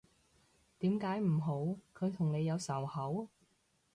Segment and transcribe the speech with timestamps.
[0.79, 1.55] 點解唔好，
[1.95, 3.27] 佢同你有仇口？